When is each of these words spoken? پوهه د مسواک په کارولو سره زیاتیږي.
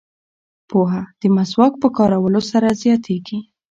پوهه 0.69 1.01
د 1.21 1.23
مسواک 1.35 1.73
په 1.81 1.87
کارولو 1.97 2.41
سره 2.51 2.67
زیاتیږي. 2.83 3.39